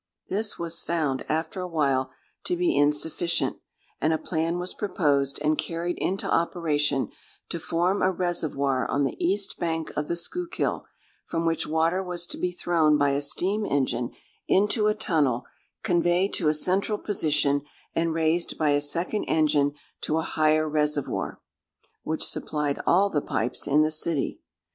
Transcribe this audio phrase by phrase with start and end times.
[0.29, 2.09] This was found, after a while,
[2.45, 3.57] to be insufficient;
[3.99, 7.11] and a plan was proposed, and carried into operation,
[7.49, 10.87] to form a reservoir on the east bank of the Schuylkill,
[11.27, 14.09] from which water was to be thrown by a steam engine
[14.47, 15.45] into a tunnel,
[15.83, 17.61] conveyed to a central position,
[17.93, 21.39] and raised by a second engine to a higher reservoir,
[22.01, 24.39] which supplied all the pipes in the city.